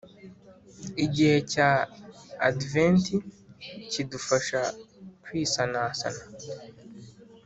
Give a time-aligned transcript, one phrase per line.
[1.05, 1.69] igihe cya
[2.49, 3.15] adventi
[3.91, 4.61] kidufasha
[5.23, 6.23] kwisanasana